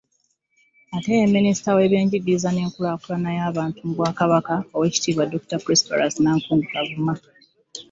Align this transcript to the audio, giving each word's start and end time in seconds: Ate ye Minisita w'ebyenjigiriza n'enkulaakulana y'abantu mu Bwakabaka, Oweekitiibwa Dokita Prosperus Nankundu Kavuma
Ate 0.95 1.11
ye 1.19 1.25
Minisita 1.35 1.69
w'ebyenjigiriza 1.77 2.49
n'enkulaakulana 2.51 3.29
y'abantu 3.37 3.79
mu 3.87 3.93
Bwakabaka, 3.97 4.53
Oweekitiibwa 4.75 5.29
Dokita 5.31 5.57
Prosperus 5.65 6.13
Nankundu 6.23 6.65
Kavuma 6.73 7.13